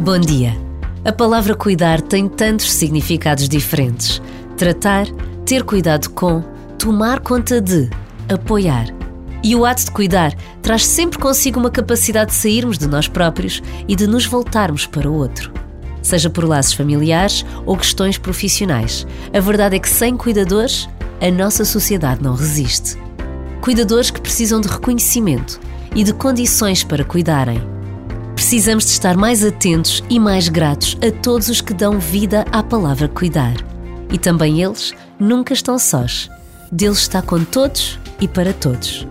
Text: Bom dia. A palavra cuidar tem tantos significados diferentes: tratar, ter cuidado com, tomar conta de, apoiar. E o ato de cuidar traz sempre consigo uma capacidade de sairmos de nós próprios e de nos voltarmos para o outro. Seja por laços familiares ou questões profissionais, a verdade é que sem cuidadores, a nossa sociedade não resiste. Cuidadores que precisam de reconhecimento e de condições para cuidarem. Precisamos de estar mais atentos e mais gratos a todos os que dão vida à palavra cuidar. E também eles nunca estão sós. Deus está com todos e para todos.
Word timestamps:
Bom 0.00 0.18
dia. 0.18 0.54
A 1.04 1.12
palavra 1.12 1.54
cuidar 1.54 2.02
tem 2.02 2.28
tantos 2.28 2.70
significados 2.70 3.48
diferentes: 3.48 4.20
tratar, 4.56 5.06
ter 5.46 5.62
cuidado 5.62 6.10
com, 6.10 6.42
tomar 6.78 7.20
conta 7.20 7.62
de, 7.62 7.88
apoiar. 8.28 8.86
E 9.42 9.56
o 9.56 9.64
ato 9.64 9.86
de 9.86 9.90
cuidar 9.90 10.34
traz 10.60 10.84
sempre 10.84 11.18
consigo 11.18 11.58
uma 11.58 11.70
capacidade 11.70 12.32
de 12.32 12.36
sairmos 12.36 12.76
de 12.76 12.86
nós 12.86 13.08
próprios 13.08 13.62
e 13.88 13.96
de 13.96 14.06
nos 14.06 14.26
voltarmos 14.26 14.84
para 14.84 15.10
o 15.10 15.14
outro. 15.14 15.50
Seja 16.02 16.28
por 16.28 16.44
laços 16.44 16.74
familiares 16.74 17.44
ou 17.64 17.76
questões 17.76 18.18
profissionais, 18.18 19.06
a 19.32 19.40
verdade 19.40 19.76
é 19.76 19.78
que 19.78 19.88
sem 19.88 20.14
cuidadores, 20.14 20.88
a 21.22 21.30
nossa 21.30 21.64
sociedade 21.64 22.22
não 22.22 22.34
resiste. 22.34 23.05
Cuidadores 23.66 24.12
que 24.12 24.20
precisam 24.20 24.60
de 24.60 24.68
reconhecimento 24.68 25.58
e 25.92 26.04
de 26.04 26.14
condições 26.14 26.84
para 26.84 27.02
cuidarem. 27.02 27.60
Precisamos 28.36 28.84
de 28.84 28.92
estar 28.92 29.16
mais 29.16 29.44
atentos 29.44 30.04
e 30.08 30.20
mais 30.20 30.48
gratos 30.48 30.96
a 31.04 31.10
todos 31.20 31.48
os 31.48 31.60
que 31.60 31.74
dão 31.74 31.98
vida 31.98 32.44
à 32.52 32.62
palavra 32.62 33.08
cuidar. 33.08 33.56
E 34.12 34.18
também 34.18 34.62
eles 34.62 34.94
nunca 35.18 35.52
estão 35.52 35.80
sós. 35.80 36.30
Deus 36.70 36.98
está 36.98 37.20
com 37.20 37.42
todos 37.42 37.98
e 38.20 38.28
para 38.28 38.52
todos. 38.52 39.04